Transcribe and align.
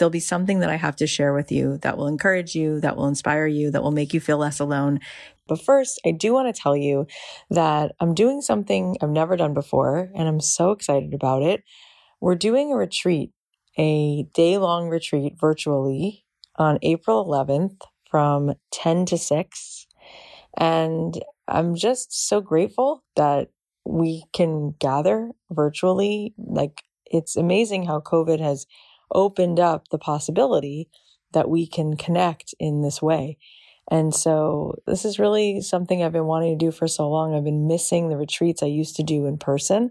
there'll 0.00 0.10
be 0.10 0.18
something 0.18 0.58
that 0.60 0.70
I 0.70 0.76
have 0.76 0.96
to 0.96 1.06
share 1.06 1.32
with 1.32 1.52
you 1.52 1.78
that 1.82 1.96
will 1.96 2.08
encourage 2.08 2.56
you, 2.56 2.80
that 2.80 2.96
will 2.96 3.06
inspire 3.06 3.46
you, 3.46 3.70
that 3.70 3.82
will 3.82 3.92
make 3.92 4.12
you 4.12 4.18
feel 4.18 4.38
less 4.38 4.58
alone. 4.58 4.98
But 5.46 5.62
first, 5.62 6.00
I 6.04 6.10
do 6.10 6.32
want 6.32 6.52
to 6.52 6.60
tell 6.60 6.76
you 6.76 7.06
that 7.50 7.92
I'm 8.00 8.14
doing 8.14 8.40
something 8.40 8.96
I've 9.00 9.10
never 9.10 9.36
done 9.36 9.54
before, 9.54 10.10
and 10.14 10.26
I'm 10.26 10.40
so 10.40 10.70
excited 10.72 11.14
about 11.14 11.42
it. 11.42 11.62
We're 12.20 12.34
doing 12.34 12.72
a 12.72 12.76
retreat, 12.76 13.32
a 13.78 14.24
day 14.34 14.58
long 14.58 14.88
retreat 14.88 15.34
virtually 15.38 16.24
on 16.56 16.78
April 16.82 17.24
11th 17.24 17.76
from 18.10 18.54
10 18.72 19.06
to 19.06 19.18
6. 19.18 19.86
And 20.56 21.22
I'm 21.46 21.74
just 21.74 22.28
so 22.28 22.40
grateful 22.40 23.04
that 23.16 23.50
we 23.84 24.24
can 24.32 24.74
gather 24.78 25.30
virtually. 25.50 26.34
Like, 26.38 26.82
it's 27.06 27.36
amazing 27.36 27.86
how 27.86 28.00
COVID 28.00 28.40
has 28.40 28.66
opened 29.12 29.60
up 29.60 29.88
the 29.88 29.98
possibility 29.98 30.88
that 31.32 31.48
we 31.48 31.66
can 31.66 31.96
connect 31.96 32.54
in 32.58 32.82
this 32.82 33.00
way. 33.00 33.38
And 33.90 34.14
so 34.14 34.76
this 34.86 35.04
is 35.04 35.18
really 35.18 35.60
something 35.60 36.02
I've 36.02 36.12
been 36.12 36.26
wanting 36.26 36.56
to 36.56 36.64
do 36.64 36.70
for 36.70 36.86
so 36.86 37.08
long. 37.08 37.34
I've 37.34 37.44
been 37.44 37.66
missing 37.66 38.08
the 38.08 38.16
retreats 38.16 38.62
I 38.62 38.66
used 38.66 38.96
to 38.96 39.02
do 39.02 39.26
in 39.26 39.36
person, 39.38 39.90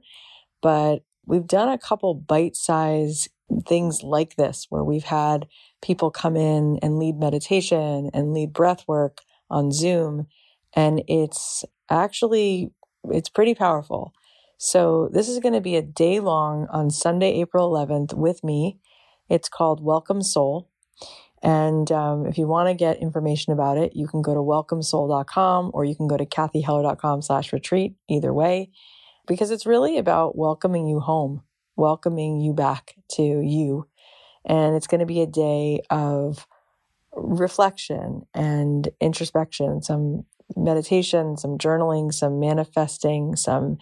but 0.62 1.04
we've 1.26 1.48
done 1.48 1.70
a 1.70 1.78
couple 1.78 2.14
bite 2.14 2.56
size 2.56 3.30
things 3.68 4.04
like 4.04 4.36
this 4.36 4.68
where 4.70 4.84
we've 4.84 5.04
had 5.04 5.48
people 5.82 6.12
come 6.12 6.36
in 6.36 6.78
and 6.82 7.00
lead 7.00 7.18
meditation 7.18 8.10
and 8.14 8.34
lead 8.34 8.54
breath 8.54 8.88
work 8.88 9.22
on 9.50 9.72
Zoom. 9.72 10.28
And 10.76 11.04
it's 11.08 11.66
actually, 11.90 12.72
it's 13.06 13.30
pretty 13.30 13.56
powerful. 13.56 14.14
So 14.58 15.10
this 15.12 15.30
is 15.30 15.40
going 15.40 15.54
to 15.54 15.62
be 15.62 15.76
a 15.76 15.82
day 15.82 16.20
long 16.20 16.68
on 16.70 16.92
Sunday, 16.92 17.40
April 17.40 17.72
11th 17.72 18.14
with 18.14 18.44
me. 18.44 18.78
It's 19.30 19.50
called 19.50 19.84
Welcome 19.84 20.22
Soul. 20.22 20.70
And 21.42 21.90
um, 21.92 22.26
if 22.26 22.38
you 22.38 22.48
want 22.48 22.68
to 22.68 22.74
get 22.74 22.98
information 22.98 23.54
about 23.54 23.78
it, 23.78 23.96
you 23.96 24.08
can 24.08 24.22
go 24.22 24.34
to 24.34 24.42
welcomesoul.com 24.42 25.72
or 25.74 25.86
you 25.86 25.96
can 25.96 26.08
go 26.08 26.18
to 26.18 26.26
kathyheller.com 26.26 27.22
slash 27.22 27.54
retreat, 27.54 27.96
either 28.10 28.34
way, 28.34 28.72
because 29.28 29.52
it's 29.52 29.66
really 29.66 29.98
about 29.98 30.38
welcoming 30.38 30.88
you 30.88 31.00
home, 31.00 31.44
welcoming 31.78 32.42
you 32.42 32.54
back 32.54 32.96
to 33.12 33.24
you. 33.24 33.88
And 34.46 34.76
it's 34.76 34.88
going 34.88 35.00
to 35.00 35.06
be 35.06 35.22
a 35.22 35.28
day 35.28 35.82
of 35.90 36.46
reflection 37.14 38.24
and 38.34 38.90
introspection, 39.00 39.82
some 39.82 40.26
meditation, 40.56 41.38
some 41.38 41.58
journaling, 41.58 42.14
some 42.14 42.40
manifesting, 42.40 43.36
some 43.36 43.78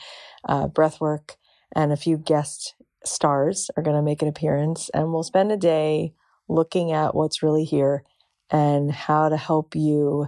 uh, 0.47 0.67
breath 0.67 0.99
work, 0.99 1.37
and 1.75 1.91
a 1.91 1.97
few 1.97 2.17
guest 2.17 2.75
stars 3.08 3.69
are 3.75 3.83
going 3.83 3.95
to 3.95 4.02
make 4.02 4.22
an 4.22 4.27
appearance, 4.27 4.89
and 4.94 5.11
we'll 5.11 5.23
spend 5.23 5.52
a 5.52 5.58
day 5.58 6.13
looking 6.47 6.91
at 6.91 7.16
what's 7.16 7.44
really 7.44 7.64
here 7.64 8.03
and 8.49 8.91
how 8.91 9.30
to 9.30 9.38
help 9.38 9.75
you 9.75 10.27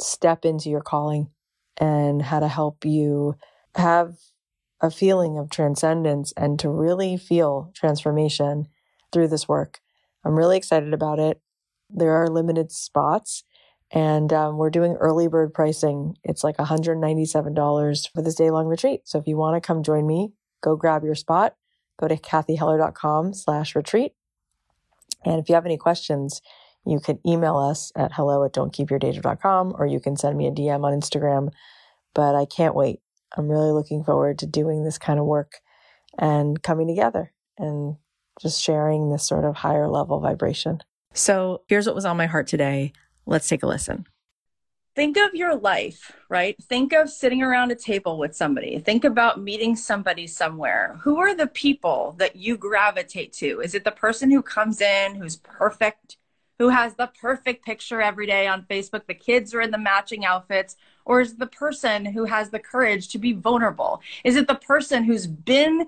step 0.00 0.44
into 0.44 0.68
your 0.68 0.80
calling 0.80 1.30
and 1.78 2.22
how 2.22 2.40
to 2.40 2.48
help 2.48 2.84
you 2.84 3.34
have 3.74 4.16
a 4.80 4.90
feeling 4.90 5.38
of 5.38 5.50
transcendence 5.50 6.32
and 6.36 6.58
to 6.58 6.68
really 6.68 7.16
feel 7.16 7.70
transformation 7.74 8.66
through 9.12 9.28
this 9.28 9.48
work. 9.48 9.80
I'm 10.24 10.36
really 10.36 10.56
excited 10.56 10.92
about 10.92 11.18
it. 11.18 11.40
There 11.88 12.12
are 12.12 12.28
limited 12.28 12.70
spots 12.72 13.44
and 13.90 14.32
um, 14.32 14.56
we're 14.56 14.70
doing 14.70 14.94
early 14.94 15.28
bird 15.28 15.52
pricing. 15.52 16.16
It's 16.22 16.44
like 16.44 16.56
$197 16.56 18.12
for 18.12 18.22
this 18.22 18.34
day 18.34 18.50
long 18.50 18.66
retreat. 18.66 19.02
So 19.04 19.18
if 19.18 19.26
you 19.26 19.36
want 19.36 19.60
to 19.60 19.66
come 19.66 19.82
join 19.82 20.06
me, 20.06 20.32
go 20.62 20.76
grab 20.76 21.04
your 21.04 21.14
spot 21.14 21.56
go 22.00 22.08
to 22.08 22.16
kathyheller.com 22.16 23.34
slash 23.34 23.76
retreat. 23.76 24.12
And 25.24 25.40
if 25.40 25.48
you 25.48 25.54
have 25.54 25.66
any 25.66 25.76
questions, 25.76 26.40
you 26.86 26.98
can 26.98 27.18
email 27.26 27.56
us 27.56 27.92
at 27.94 28.12
hello 28.12 28.44
at 28.44 28.54
dontkeepyourdayjob.com 28.54 29.74
or 29.78 29.86
you 29.86 30.00
can 30.00 30.16
send 30.16 30.38
me 30.38 30.46
a 30.46 30.50
DM 30.50 30.82
on 30.82 30.98
Instagram. 30.98 31.50
But 32.14 32.34
I 32.34 32.46
can't 32.46 32.74
wait. 32.74 33.00
I'm 33.36 33.48
really 33.48 33.70
looking 33.70 34.02
forward 34.02 34.38
to 34.38 34.46
doing 34.46 34.82
this 34.82 34.98
kind 34.98 35.20
of 35.20 35.26
work 35.26 35.60
and 36.18 36.60
coming 36.62 36.88
together 36.88 37.32
and 37.58 37.96
just 38.40 38.60
sharing 38.60 39.10
this 39.10 39.26
sort 39.26 39.44
of 39.44 39.56
higher 39.56 39.86
level 39.86 40.20
vibration. 40.20 40.80
So 41.12 41.62
here's 41.68 41.86
what 41.86 41.94
was 41.94 42.06
on 42.06 42.16
my 42.16 42.26
heart 42.26 42.46
today. 42.46 42.92
Let's 43.26 43.46
take 43.46 43.62
a 43.62 43.66
listen 43.66 44.06
think 45.00 45.16
of 45.16 45.34
your 45.34 45.56
life, 45.56 46.12
right? 46.28 46.62
Think 46.64 46.92
of 46.92 47.08
sitting 47.08 47.42
around 47.42 47.72
a 47.72 47.74
table 47.74 48.18
with 48.18 48.36
somebody. 48.36 48.78
Think 48.80 49.06
about 49.06 49.40
meeting 49.40 49.74
somebody 49.74 50.26
somewhere. 50.26 51.00
Who 51.00 51.16
are 51.16 51.34
the 51.34 51.46
people 51.46 52.14
that 52.18 52.36
you 52.36 52.58
gravitate 52.58 53.32
to? 53.44 53.62
Is 53.62 53.74
it 53.74 53.84
the 53.84 53.92
person 53.92 54.30
who 54.30 54.42
comes 54.42 54.82
in, 54.82 55.14
who's 55.14 55.36
perfect, 55.36 56.18
who 56.58 56.68
has 56.68 56.96
the 56.96 57.10
perfect 57.18 57.64
picture 57.64 58.02
every 58.02 58.26
day 58.26 58.46
on 58.46 58.66
Facebook? 58.68 59.06
The 59.06 59.14
kids 59.14 59.54
are 59.54 59.62
in 59.62 59.70
the 59.70 59.78
matching 59.78 60.26
outfits. 60.26 60.76
Or 61.06 61.22
is 61.22 61.32
it 61.32 61.38
the 61.38 61.46
person 61.46 62.04
who 62.04 62.26
has 62.26 62.50
the 62.50 62.58
courage 62.58 63.08
to 63.08 63.18
be 63.18 63.32
vulnerable? 63.32 64.02
Is 64.22 64.36
it 64.36 64.48
the 64.48 64.54
person 64.54 65.04
who's 65.04 65.26
been 65.26 65.86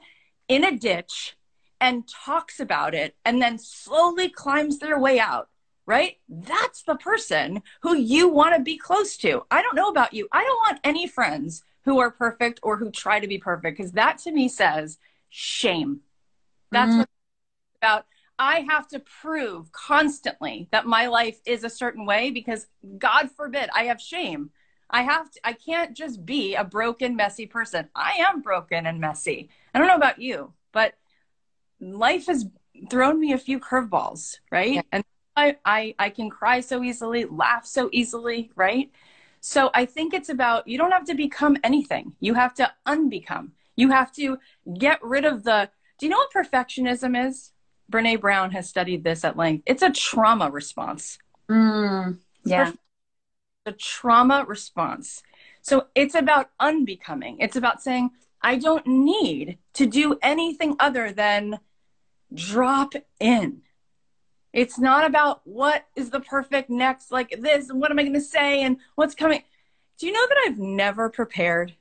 in 0.48 0.64
a 0.64 0.74
ditch 0.74 1.36
and 1.82 2.08
talks 2.08 2.60
about 2.60 2.94
it 2.94 3.14
and 3.26 3.42
then 3.42 3.58
slowly 3.58 4.30
climbs 4.30 4.78
their 4.78 4.98
way 4.98 5.20
out? 5.20 5.50
Right? 5.86 6.18
That's 6.28 6.82
the 6.82 6.96
person 6.96 7.62
who 7.80 7.96
you 7.96 8.28
want 8.28 8.54
to 8.54 8.62
be 8.62 8.76
close 8.76 9.16
to. 9.18 9.44
I 9.50 9.62
don't 9.62 9.74
know 9.74 9.88
about 9.88 10.14
you. 10.14 10.28
I 10.32 10.42
don't 10.42 10.60
want 10.62 10.80
any 10.84 11.06
friends 11.06 11.62
who 11.84 11.98
are 11.98 12.10
perfect 12.10 12.60
or 12.62 12.76
who 12.76 12.90
try 12.90 13.20
to 13.20 13.26
be 13.26 13.38
perfect 13.38 13.76
because 13.76 13.92
that 13.92 14.18
to 14.18 14.32
me 14.32 14.48
says 14.48 14.98
shame. 15.28 16.00
That's 16.70 16.92
mm. 16.92 16.98
what 16.98 17.08
about. 17.80 18.06
I 18.38 18.66
have 18.68 18.88
to 18.88 18.98
prove 18.98 19.70
constantly 19.72 20.68
that 20.72 20.86
my 20.86 21.06
life 21.06 21.38
is 21.46 21.64
a 21.64 21.70
certain 21.70 22.06
way 22.06 22.30
because 22.30 22.66
God 22.98 23.30
forbid 23.36 23.68
I 23.74 23.84
have 23.84 24.00
shame. 24.00 24.50
I 24.90 25.02
have 25.02 25.30
to, 25.30 25.40
I 25.44 25.52
can't 25.52 25.96
just 25.96 26.24
be 26.24 26.54
a 26.54 26.64
broken, 26.64 27.16
messy 27.16 27.46
person. 27.46 27.88
I 27.94 28.24
am 28.28 28.42
broken 28.42 28.86
and 28.86 29.00
messy. 29.00 29.48
I 29.74 29.78
don't 29.78 29.88
know 29.88 29.96
about 29.96 30.20
you, 30.20 30.52
but 30.72 30.94
life 31.80 32.26
has 32.26 32.46
thrown 32.90 33.18
me 33.18 33.32
a 33.32 33.38
few 33.38 33.58
curveballs, 33.58 34.38
right? 34.50 34.74
Yeah. 34.74 34.82
And 34.92 35.04
I, 35.36 35.56
I, 35.64 35.94
I 35.98 36.10
can 36.10 36.30
cry 36.30 36.60
so 36.60 36.82
easily, 36.82 37.24
laugh 37.24 37.66
so 37.66 37.88
easily, 37.92 38.50
right? 38.54 38.90
So 39.40 39.70
I 39.74 39.86
think 39.86 40.14
it's 40.14 40.28
about 40.28 40.68
you 40.68 40.78
don't 40.78 40.92
have 40.92 41.06
to 41.06 41.14
become 41.14 41.56
anything. 41.64 42.14
You 42.20 42.34
have 42.34 42.54
to 42.54 42.72
unbecome. 42.86 43.50
You 43.74 43.90
have 43.90 44.12
to 44.12 44.38
get 44.78 45.02
rid 45.02 45.24
of 45.24 45.42
the. 45.44 45.70
Do 45.98 46.06
you 46.06 46.10
know 46.10 46.18
what 46.18 46.32
perfectionism 46.32 47.28
is? 47.28 47.52
Brene 47.90 48.20
Brown 48.20 48.52
has 48.52 48.68
studied 48.68 49.04
this 49.04 49.24
at 49.24 49.36
length. 49.36 49.64
It's 49.66 49.82
a 49.82 49.90
trauma 49.90 50.50
response. 50.50 51.18
Mm, 51.48 52.18
yeah. 52.44 52.72
The 53.64 53.72
trauma 53.72 54.44
response. 54.46 55.22
So 55.60 55.86
it's 55.94 56.14
about 56.14 56.50
unbecoming. 56.58 57.38
It's 57.38 57.56
about 57.56 57.82
saying, 57.82 58.10
I 58.40 58.56
don't 58.56 58.86
need 58.86 59.58
to 59.74 59.86
do 59.86 60.18
anything 60.22 60.76
other 60.80 61.12
than 61.12 61.60
drop 62.34 62.94
in 63.20 63.62
it's 64.52 64.78
not 64.78 65.06
about 65.06 65.40
what 65.44 65.86
is 65.96 66.10
the 66.10 66.20
perfect 66.20 66.68
next, 66.68 67.10
like 67.10 67.34
this, 67.40 67.70
and 67.70 67.80
what 67.80 67.90
am 67.90 67.98
I 67.98 68.02
going 68.02 68.14
to 68.14 68.20
say, 68.20 68.62
and 68.62 68.76
what's 68.94 69.14
coming. 69.14 69.42
Do 69.98 70.06
you 70.06 70.12
know 70.12 70.26
that 70.28 70.44
I've 70.46 70.58
never 70.58 71.08
prepared 71.08 71.74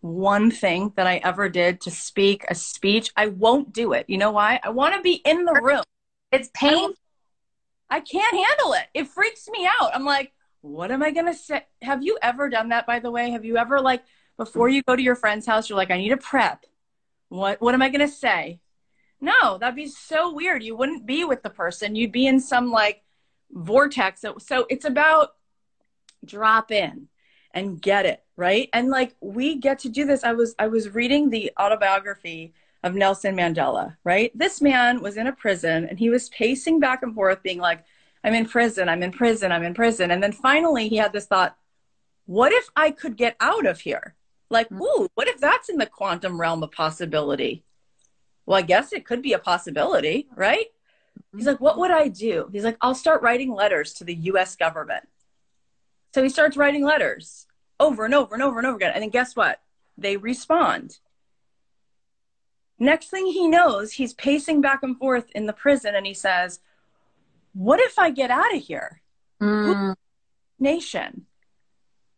one 0.00 0.50
thing 0.50 0.92
that 0.96 1.06
I 1.06 1.16
ever 1.24 1.48
did 1.48 1.80
to 1.82 1.90
speak 1.90 2.44
a 2.48 2.54
speech? 2.54 3.10
I 3.16 3.28
won't 3.28 3.72
do 3.72 3.92
it. 3.92 4.06
You 4.08 4.18
know 4.18 4.30
why? 4.30 4.60
I 4.62 4.70
want 4.70 4.94
to 4.94 5.00
be 5.00 5.14
in 5.24 5.44
the 5.44 5.58
room. 5.62 5.82
It's 6.30 6.50
pain. 6.54 6.92
I 7.90 8.00
can't 8.00 8.34
handle 8.34 8.74
it. 8.74 8.86
It 8.92 9.08
freaks 9.08 9.48
me 9.48 9.68
out. 9.80 9.94
I'm 9.94 10.04
like, 10.04 10.32
what 10.60 10.90
am 10.90 11.02
I 11.02 11.10
going 11.10 11.26
to 11.26 11.34
say? 11.34 11.64
Have 11.82 12.02
you 12.02 12.18
ever 12.20 12.50
done 12.50 12.68
that, 12.70 12.86
by 12.86 12.98
the 12.98 13.10
way? 13.10 13.30
Have 13.30 13.44
you 13.44 13.56
ever, 13.56 13.80
like, 13.80 14.02
before 14.36 14.68
you 14.68 14.82
go 14.82 14.94
to 14.94 15.02
your 15.02 15.16
friend's 15.16 15.46
house, 15.46 15.68
you're 15.68 15.78
like, 15.78 15.90
I 15.90 15.96
need 15.96 16.12
a 16.12 16.16
prep. 16.16 16.64
What, 17.28 17.60
what 17.60 17.74
am 17.74 17.82
I 17.82 17.88
going 17.88 18.06
to 18.06 18.12
say? 18.12 18.60
No, 19.20 19.58
that'd 19.58 19.74
be 19.74 19.88
so 19.88 20.32
weird. 20.32 20.62
You 20.62 20.76
wouldn't 20.76 21.06
be 21.06 21.24
with 21.24 21.42
the 21.42 21.50
person. 21.50 21.94
You'd 21.94 22.12
be 22.12 22.26
in 22.26 22.40
some 22.40 22.70
like 22.70 23.02
vortex. 23.50 24.20
So, 24.20 24.38
so 24.38 24.66
it's 24.70 24.84
about 24.84 25.34
drop 26.24 26.70
in 26.70 27.08
and 27.52 27.80
get 27.80 28.06
it, 28.06 28.22
right? 28.36 28.68
And 28.72 28.90
like 28.90 29.16
we 29.20 29.56
get 29.56 29.80
to 29.80 29.88
do 29.88 30.04
this. 30.04 30.22
I 30.24 30.32
was 30.32 30.54
I 30.58 30.68
was 30.68 30.94
reading 30.94 31.30
the 31.30 31.52
autobiography 31.58 32.54
of 32.84 32.94
Nelson 32.94 33.36
Mandela, 33.36 33.96
right? 34.04 34.30
This 34.34 34.60
man 34.60 35.02
was 35.02 35.16
in 35.16 35.26
a 35.26 35.32
prison 35.32 35.86
and 35.86 35.98
he 35.98 36.10
was 36.10 36.28
pacing 36.28 36.78
back 36.78 37.02
and 37.02 37.14
forth 37.14 37.42
being 37.42 37.58
like, 37.58 37.84
I'm 38.22 38.34
in 38.34 38.46
prison, 38.46 38.88
I'm 38.88 39.02
in 39.02 39.12
prison, 39.12 39.50
I'm 39.50 39.64
in 39.64 39.74
prison. 39.74 40.10
And 40.10 40.22
then 40.22 40.32
finally 40.32 40.88
he 40.88 40.96
had 40.96 41.12
this 41.12 41.26
thought, 41.26 41.56
what 42.26 42.52
if 42.52 42.68
I 42.76 42.90
could 42.90 43.16
get 43.16 43.36
out 43.40 43.66
of 43.66 43.80
here? 43.80 44.14
Like, 44.50 44.68
mm. 44.68 44.80
ooh, 44.80 45.08
what 45.14 45.28
if 45.28 45.38
that's 45.38 45.68
in 45.68 45.78
the 45.78 45.86
quantum 45.86 46.40
realm 46.40 46.62
of 46.62 46.70
possibility? 46.70 47.64
Well, 48.48 48.56
I 48.56 48.62
guess 48.62 48.94
it 48.94 49.04
could 49.04 49.20
be 49.20 49.34
a 49.34 49.38
possibility, 49.38 50.26
right? 50.34 50.68
He's 51.36 51.46
like, 51.46 51.60
what 51.60 51.76
would 51.76 51.90
I 51.90 52.08
do? 52.08 52.48
He's 52.50 52.64
like, 52.64 52.78
I'll 52.80 52.94
start 52.94 53.20
writing 53.20 53.52
letters 53.52 53.92
to 53.94 54.04
the 54.04 54.14
US 54.14 54.56
government. 54.56 55.06
So 56.14 56.22
he 56.22 56.30
starts 56.30 56.56
writing 56.56 56.82
letters 56.82 57.46
over 57.78 58.06
and 58.06 58.14
over 58.14 58.34
and 58.34 58.42
over 58.42 58.56
and 58.56 58.66
over 58.66 58.76
again. 58.76 58.92
And 58.94 59.02
then 59.02 59.10
guess 59.10 59.36
what? 59.36 59.60
They 59.98 60.16
respond. 60.16 60.98
Next 62.78 63.10
thing 63.10 63.26
he 63.26 63.46
knows, 63.48 63.92
he's 63.92 64.14
pacing 64.14 64.62
back 64.62 64.82
and 64.82 64.98
forth 64.98 65.26
in 65.34 65.44
the 65.44 65.52
prison 65.52 65.94
and 65.94 66.06
he 66.06 66.14
says, 66.14 66.60
What 67.52 67.80
if 67.80 67.98
I 67.98 68.10
get 68.10 68.30
out 68.30 68.56
of 68.56 68.62
here? 68.62 69.02
Mm. 69.42 69.94
Nation. 70.58 71.26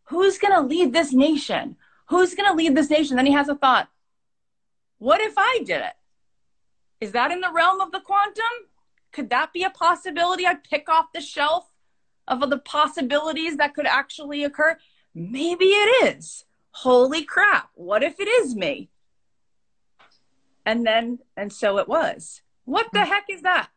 Who's 0.05 0.39
going 0.39 0.55
to 0.55 0.61
lead 0.61 0.93
this 0.93 1.13
nation? 1.13 1.75
Who's 2.07 2.37
going 2.37 2.49
to 2.49 2.57
lead 2.57 2.77
this 2.77 2.89
nation? 2.89 3.17
Then 3.17 3.27
he 3.27 3.33
has 3.33 3.49
a 3.49 3.57
thought 3.57 3.89
What 4.99 5.21
if 5.21 5.35
I 5.37 5.63
did 5.65 5.81
it? 5.81 5.95
Is 7.01 7.13
that 7.13 7.31
in 7.31 7.41
the 7.41 7.53
realm 7.53 7.81
of 7.81 7.93
the 7.93 8.01
quantum? 8.01 8.69
Could 9.13 9.31
that 9.31 9.53
be 9.53 9.63
a 9.63 9.71
possibility? 9.71 10.47
I 10.47 10.55
pick 10.55 10.89
off 10.89 11.13
the 11.13 11.21
shelf 11.21 11.73
of 12.29 12.49
the 12.49 12.59
possibilities 12.59 13.57
that 13.57 13.75
could 13.75 13.87
actually 13.87 14.45
occur. 14.45 14.79
Maybe 15.15 15.67
it 15.67 16.17
is. 16.17 16.45
Holy 16.73 17.25
crap. 17.25 17.71
What 17.75 18.03
if 18.03 18.21
it 18.21 18.29
is 18.29 18.55
me? 18.55 18.91
And 20.65 20.87
then, 20.87 21.19
and 21.37 21.53
so 21.53 21.79
it 21.79 21.89
was. 21.89 22.43
What 22.65 22.89
the 22.93 23.05
heck 23.05 23.25
is 23.29 23.43
that? 23.43 23.71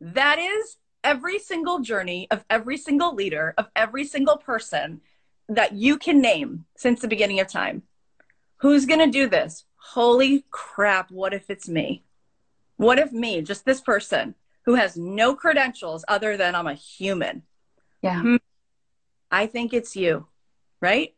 That 0.00 0.38
is 0.38 0.76
every 1.02 1.38
single 1.38 1.78
journey 1.78 2.26
of 2.30 2.44
every 2.50 2.76
single 2.76 3.14
leader, 3.14 3.54
of 3.56 3.68
every 3.74 4.04
single 4.04 4.36
person 4.36 5.00
that 5.48 5.72
you 5.72 5.96
can 5.96 6.20
name 6.20 6.66
since 6.76 7.00
the 7.00 7.08
beginning 7.08 7.40
of 7.40 7.48
time. 7.48 7.82
Who's 8.58 8.86
going 8.86 9.00
to 9.00 9.10
do 9.10 9.28
this? 9.28 9.64
Holy 9.76 10.44
crap. 10.50 11.10
What 11.10 11.32
if 11.32 11.48
it's 11.48 11.68
me? 11.68 12.02
What 12.84 12.98
if 12.98 13.12
me, 13.12 13.40
just 13.40 13.64
this 13.64 13.80
person 13.80 14.34
who 14.66 14.74
has 14.74 14.94
no 14.96 15.34
credentials 15.34 16.04
other 16.06 16.36
than 16.36 16.54
I'm 16.54 16.66
a 16.66 16.74
human? 16.74 17.42
Yeah. 18.02 18.20
Hmm. 18.20 18.36
I 19.30 19.46
think 19.46 19.72
it's 19.72 19.96
you, 19.96 20.26
right? 20.82 21.14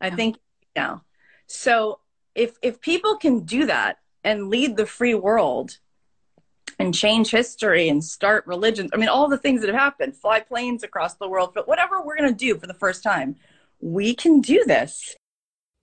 I 0.00 0.08
think 0.10 0.38
you. 0.74 1.00
So 1.46 2.00
if 2.34 2.56
if 2.62 2.80
people 2.80 3.16
can 3.16 3.40
do 3.40 3.66
that 3.66 3.98
and 4.24 4.48
lead 4.48 4.78
the 4.78 4.86
free 4.86 5.14
world 5.14 5.78
and 6.78 6.94
change 6.94 7.30
history 7.30 7.90
and 7.90 8.02
start 8.02 8.46
religions, 8.46 8.90
I 8.94 8.96
mean 8.96 9.10
all 9.10 9.28
the 9.28 9.36
things 9.36 9.60
that 9.60 9.68
have 9.68 9.78
happened, 9.78 10.16
fly 10.16 10.40
planes 10.40 10.82
across 10.82 11.14
the 11.14 11.28
world, 11.28 11.52
but 11.54 11.68
whatever 11.68 12.00
we're 12.00 12.16
going 12.16 12.32
to 12.32 12.46
do 12.46 12.58
for 12.58 12.66
the 12.66 12.74
first 12.74 13.02
time, 13.02 13.36
we 13.80 14.14
can 14.14 14.40
do 14.40 14.64
this. 14.66 15.16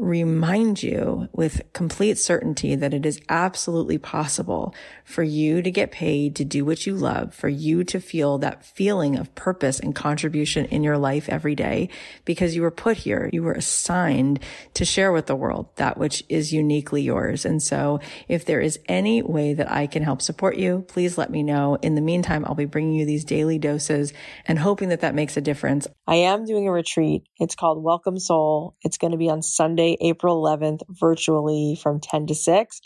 remind 0.00 0.82
you 0.82 1.28
with 1.32 1.62
complete 1.72 2.18
certainty 2.18 2.74
that 2.74 2.94
it 2.94 3.04
is 3.04 3.20
absolutely 3.28 3.98
possible 3.98 4.74
for 5.04 5.22
you 5.22 5.60
to 5.60 5.70
get 5.70 5.92
paid 5.92 6.34
to 6.36 6.44
do 6.44 6.64
what 6.64 6.86
you 6.86 6.94
love, 6.94 7.34
for 7.34 7.48
you 7.48 7.84
to 7.84 8.00
feel 8.00 8.38
that 8.38 8.64
feeling 8.64 9.16
of 9.16 9.34
purpose 9.34 9.78
and 9.78 9.94
contribution 9.94 10.64
in 10.66 10.82
your 10.82 10.96
life 10.96 11.28
every 11.28 11.54
day 11.54 11.88
because 12.24 12.56
you 12.56 12.62
were 12.62 12.70
put 12.70 12.96
here. 12.98 13.28
You 13.32 13.42
were 13.42 13.52
assigned 13.52 14.40
to 14.74 14.84
share 14.84 15.12
with 15.12 15.26
the 15.26 15.36
world 15.36 15.68
that 15.76 15.98
which 15.98 16.24
is 16.28 16.52
uniquely 16.52 17.02
yours. 17.02 17.44
And 17.44 17.62
so 17.62 18.00
if 18.28 18.44
there 18.44 18.60
is 18.60 18.78
any 18.88 19.22
way 19.22 19.54
that 19.54 19.70
I 19.70 19.86
can 19.86 20.02
help 20.02 20.22
support 20.22 20.56
you, 20.56 20.84
please 20.88 21.18
let 21.18 21.30
me 21.30 21.42
know. 21.42 21.76
In 21.82 21.94
the 21.94 22.00
meantime, 22.00 22.44
I'll 22.46 22.54
be 22.54 22.64
bringing 22.64 22.94
you 22.94 23.04
these 23.04 23.24
daily 23.24 23.58
doses 23.58 24.12
and 24.46 24.58
hoping 24.58 24.88
that 24.88 25.00
that 25.00 25.14
makes 25.14 25.36
a 25.36 25.40
difference. 25.42 25.86
I 26.06 26.16
am 26.16 26.46
doing 26.46 26.66
a 26.66 26.72
retreat. 26.72 27.24
It's 27.38 27.54
called 27.54 27.82
Welcome 27.82 28.18
Soul. 28.18 28.76
It's 28.82 28.96
going 28.96 29.12
to 29.12 29.18
be 29.18 29.28
on 29.28 29.42
Sunday 29.42 29.89
April 30.00 30.42
11th, 30.42 30.82
virtually 30.88 31.78
from 31.80 32.00
10 32.00 32.26
to 32.28 32.34
6. 32.34 32.80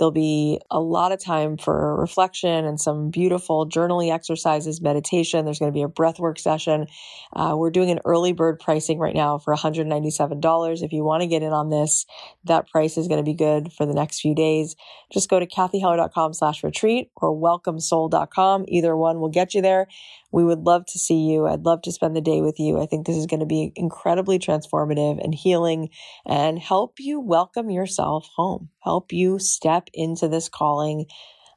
There'll 0.00 0.12
be 0.12 0.58
a 0.70 0.80
lot 0.80 1.12
of 1.12 1.22
time 1.22 1.58
for 1.58 1.94
reflection 2.00 2.64
and 2.64 2.80
some 2.80 3.10
beautiful 3.10 3.68
journaling 3.68 4.10
exercises, 4.10 4.80
meditation. 4.80 5.44
There's 5.44 5.58
going 5.58 5.70
to 5.70 5.76
be 5.76 5.82
a 5.82 5.88
breathwork 5.88 6.38
session. 6.38 6.86
Uh, 7.34 7.54
we're 7.54 7.70
doing 7.70 7.90
an 7.90 8.00
early 8.06 8.32
bird 8.32 8.60
pricing 8.60 8.98
right 8.98 9.14
now 9.14 9.36
for 9.36 9.54
$197. 9.54 10.82
If 10.82 10.92
you 10.94 11.04
want 11.04 11.20
to 11.20 11.26
get 11.26 11.42
in 11.42 11.52
on 11.52 11.68
this, 11.68 12.06
that 12.44 12.66
price 12.66 12.96
is 12.96 13.08
going 13.08 13.18
to 13.18 13.30
be 13.30 13.34
good 13.34 13.74
for 13.74 13.84
the 13.84 13.92
next 13.92 14.20
few 14.20 14.34
days. 14.34 14.74
Just 15.12 15.28
go 15.28 15.38
to 15.38 15.46
kathyheller.com 15.46 16.32
slash 16.32 16.64
retreat 16.64 17.10
or 17.16 17.36
welcomesoul.com. 17.36 18.64
Either 18.68 18.96
one 18.96 19.20
will 19.20 19.28
get 19.28 19.52
you 19.52 19.60
there. 19.60 19.86
We 20.32 20.44
would 20.44 20.60
love 20.60 20.86
to 20.86 20.98
see 20.98 21.30
you. 21.30 21.46
I'd 21.46 21.64
love 21.64 21.82
to 21.82 21.92
spend 21.92 22.14
the 22.14 22.20
day 22.20 22.40
with 22.40 22.58
you. 22.58 22.80
I 22.80 22.86
think 22.86 23.06
this 23.06 23.16
is 23.16 23.26
going 23.26 23.40
to 23.40 23.46
be 23.46 23.72
incredibly 23.74 24.38
transformative 24.38 25.22
and 25.22 25.34
healing 25.34 25.90
and 26.26 26.58
help 26.58 26.94
you 26.98 27.20
welcome 27.20 27.70
yourself 27.70 28.28
home, 28.36 28.70
help 28.80 29.12
you 29.12 29.38
step 29.38 29.88
into 29.92 30.28
this 30.28 30.48
calling. 30.48 31.06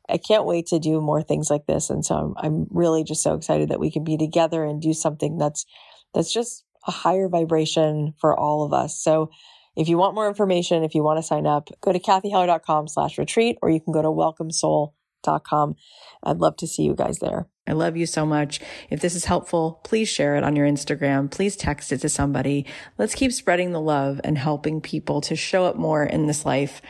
I 0.10 0.18
can't 0.18 0.46
wait 0.46 0.68
to 0.68 0.80
do 0.80 1.02
more 1.02 1.22
things 1.22 1.50
like 1.50 1.66
this. 1.66 1.90
And 1.90 2.04
so 2.06 2.16
I'm, 2.16 2.34
I'm 2.38 2.68
really 2.72 3.04
just 3.04 3.24
so 3.24 3.36
excited 3.36 3.70
that 3.70 3.80
we 3.80 3.92
can 3.92 4.04
be 4.04 4.18
together 4.18 4.64
and 4.64 4.82
do 4.82 4.94
something 4.94 5.38
that's, 5.38 5.66
that's 6.14 6.34
just 6.34 6.66
a 6.88 6.92
higher 6.92 7.30
vibration 7.30 8.14
for 8.20 8.38
all 8.38 8.64
of 8.64 8.74
us. 8.74 9.02
So 9.02 9.30
if 9.76 9.88
you 9.88 9.98
want 9.98 10.16
more 10.16 10.28
information, 10.28 10.84
if 10.84 10.94
you 10.94 11.04
want 11.04 11.18
to 11.18 11.24
sign 11.24 11.48
up, 11.48 11.70
go 11.82 11.92
to 11.92 12.00
kathyheller.com 12.00 12.88
slash 12.88 13.18
retreat, 13.18 13.58
or 13.62 13.70
you 13.70 13.80
can 13.80 13.94
go 13.94 14.02
to 14.02 14.10
welcomesoul.com. 14.10 15.76
I'd 16.24 16.38
love 16.38 16.58
to 16.58 16.68
see 16.68 16.84
you 16.84 16.96
guys 16.96 17.20
there. 17.20 17.48
I 17.66 17.72
love 17.72 17.96
you 17.96 18.06
so 18.06 18.26
much. 18.26 18.60
If 18.90 19.00
this 19.00 19.16
is 19.16 19.26
helpful, 19.26 19.80
please 19.84 20.10
share 20.10 20.36
it 20.36 20.44
on 20.44 20.56
your 20.56 20.68
Instagram. 20.68 21.32
Please 21.32 21.56
text 21.56 21.92
it 21.92 22.02
to 22.02 22.10
somebody. 22.10 22.66
Let's 22.98 23.16
keep 23.16 23.32
spreading 23.32 23.72
the 23.72 23.80
love 23.80 24.20
and 24.24 24.38
helping 24.38 24.82
people 24.82 25.22
to 25.22 25.36
show 25.36 25.66
up 25.66 25.78
more 25.78 26.04
in 26.04 26.28
this 26.28 26.46
life 26.46 26.82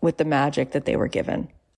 with 0.00 0.18
the 0.18 0.24
magic 0.24 0.72
that 0.72 0.84
they 0.84 0.96
were 0.96 1.08
given. 1.08 1.48